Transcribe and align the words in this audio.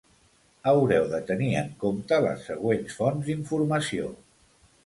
Haureu 0.71 1.05
de 1.11 1.19
tenir 1.27 1.51
en 1.59 1.69
compte 1.85 2.21
les 2.25 2.47
següents 2.53 2.99
fonts 3.03 3.25
d'informació. 3.29 4.13